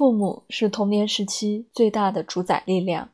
[0.00, 3.10] 父母是童年时期最大的主宰力量，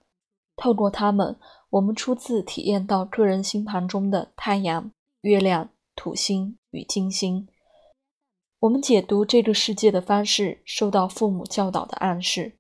[0.55, 1.37] 透过他们，
[1.71, 7.49] 我们初次体验到个人星盘中的太阳、月亮、土星与金星。
[8.61, 12.53] 我们解读这个世界的方式受到父母教导的暗示，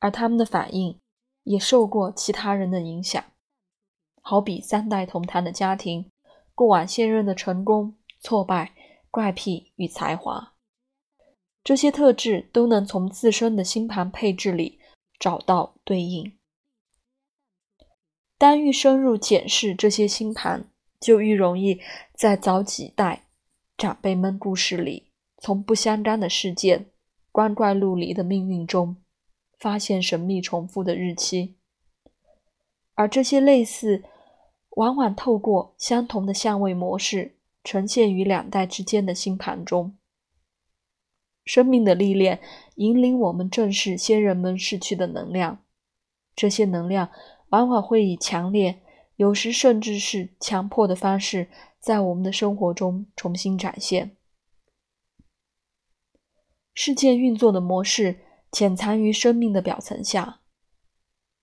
[0.00, 0.98] 而他们的反应
[1.44, 3.22] 也受过其他人的影响。
[4.20, 6.10] 好比三代同堂的家庭，
[6.52, 8.72] 过往现任的成功、挫败、
[9.12, 10.54] 怪癖与才华。
[11.68, 14.78] 这些特质都能从自身的星盘配置里
[15.20, 16.32] 找到对应。
[18.38, 21.78] 当愈深入检视这些星盘，就愈容易
[22.14, 23.26] 在早几代
[23.76, 25.10] 长辈们故事里，
[25.42, 26.86] 从不相干的事件、
[27.30, 28.96] 光怪陆离的命运中，
[29.58, 31.58] 发现神秘重复的日期。
[32.94, 34.02] 而这些类似，
[34.70, 39.94] 往往透过相同的相位模式，呈现于两代之间的星盘中。
[41.48, 42.40] 生命的历练
[42.74, 45.64] 引领我们正视先人们逝去的能量，
[46.36, 47.10] 这些能量
[47.48, 48.82] 往往会以强烈，
[49.16, 51.48] 有时甚至是强迫的方式，
[51.80, 54.14] 在我们的生活中重新展现。
[56.74, 58.18] 事件运作的模式
[58.52, 60.40] 潜藏于生命的表层下，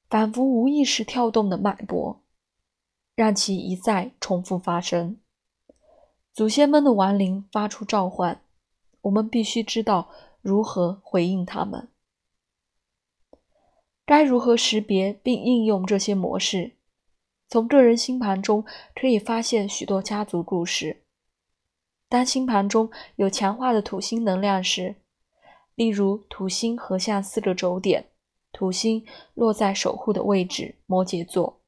[0.07, 2.21] 仿佛无意识跳动的脉搏，
[3.15, 5.17] 让其一再重复发生。
[6.31, 8.44] 祖先们的亡灵发出召唤。
[9.05, 10.09] 我们必须知道
[10.41, 11.89] 如何回应他们，
[14.03, 16.71] 该如何识别并应用这些模式。
[17.47, 21.03] 从个人星盘中可以发现许多家族故事。
[22.09, 24.95] 当星盘中有强化的土星能量时，
[25.75, 28.07] 例如土星合相四个轴点，
[28.51, 31.59] 土星落在守护的位置摩羯座，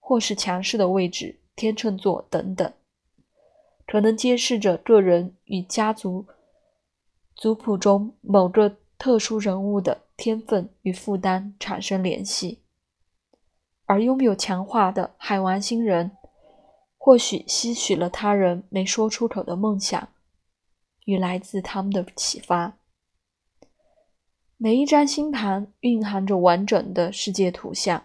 [0.00, 2.72] 或是强势的位置天秤座等等，
[3.86, 6.26] 可能揭示着个人与家族。
[7.34, 12.60] 族谱中某个特殊人物的天分与负担产生联系，
[13.86, 16.16] 而拥有强化的海王星人，
[16.96, 20.08] 或许吸取了他人没说出口的梦想
[21.06, 22.74] 与来自他们的启发。
[24.56, 28.04] 每一张星盘蕴含着完整的世界图像，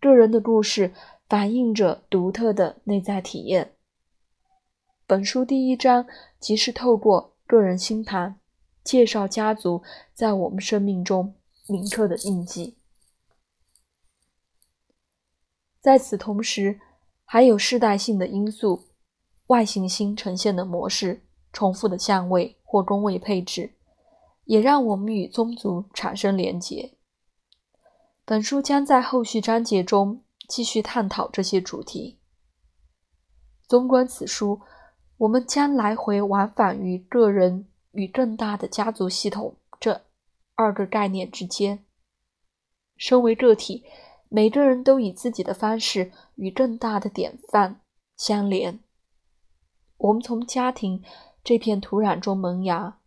[0.00, 0.92] 个人的故事
[1.28, 3.74] 反映着独特的内在体验。
[5.06, 6.08] 本书第一章
[6.40, 7.33] 即是透过。
[7.54, 8.40] 个人星盘
[8.82, 11.36] 介绍家族在我们生命中
[11.68, 12.76] 铭刻的印记。
[15.80, 16.80] 在此同时，
[17.24, 18.88] 还有世代性的因素，
[19.46, 21.22] 外行星呈现的模式、
[21.52, 23.76] 重复的相位或宫位配置，
[24.46, 26.96] 也让我们与宗族产生连结。
[28.24, 32.18] 本书将在后续章节中继续探讨这些主题。
[33.68, 34.60] 纵观此书。
[35.18, 40.02] 我们将来回往返于个人与更大的家族系统这
[40.56, 41.84] 二个概念之间。
[42.96, 43.84] 身为个体，
[44.28, 47.80] 每个人都以自己的方式与更大的典范
[48.16, 48.80] 相连。
[49.98, 51.02] 我们从家庭
[51.44, 52.98] 这片土壤中萌芽，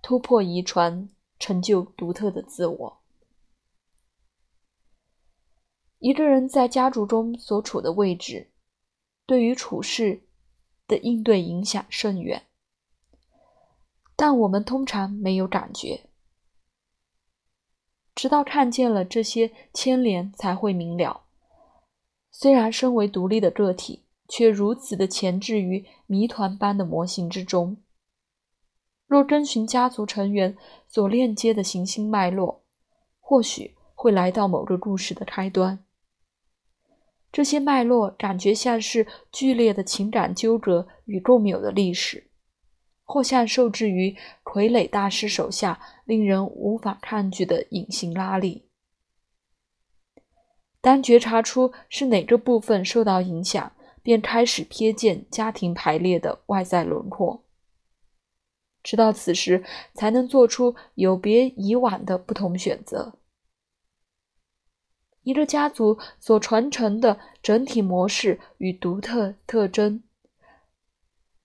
[0.00, 3.00] 突破遗传，成就独特的自我。
[5.98, 8.50] 一个人在家族中所处的位置，
[9.26, 10.22] 对于处事。
[10.86, 12.42] 的应对影响甚远，
[14.16, 16.08] 但我们通常没有感觉，
[18.14, 21.22] 直到看见了这些牵连才会明了。
[22.30, 27.76] 虽然身为独立的个体，却如此的潜置于谜团般的模型之中。
[29.06, 30.56] 若跟循家族成员
[30.88, 32.64] 所链接的行星脉络，
[33.20, 35.83] 或许会来到某个故事的开端。
[37.34, 42.30] 这些脉络感觉像是剧烈的情感纠葛与共有的历史，
[43.02, 48.68] 或像受制于傀儡大师手下令人无法抗拒的隐形拉力。
[50.80, 57.42] 当觉察出是哪个部分受到影响，便开始瞥见家庭排列的外在轮廓，
[58.80, 63.18] 直到此时才能做出有别以往的不同选择。
[65.24, 70.02] 一个家族所传承的整体模式与独特特征，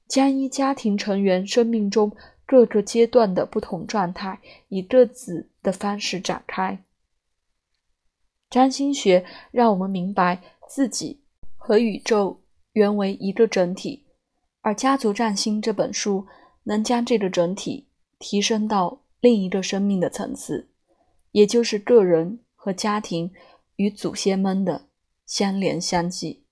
[0.08, 2.16] 将依家庭成员生命中
[2.46, 6.84] 各个阶段的不同状态，以各自的方式展开。
[8.50, 11.22] 占星学让我们明白自己
[11.56, 12.42] 和宇宙
[12.74, 14.06] 原为一个整体，
[14.62, 16.28] 而《家族占星》这本书
[16.64, 17.88] 能将这个整体
[18.18, 20.70] 提升到另一个生命的层次，
[21.31, 23.31] 也就是个人和家庭。
[23.80, 24.90] 与祖先们的
[25.26, 26.44] 相连相继。